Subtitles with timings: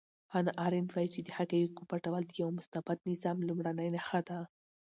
[0.33, 4.39] هانا ارنټ وایي چې د حقایقو پټول د یو مستبد نظام لومړنۍ نښه ده.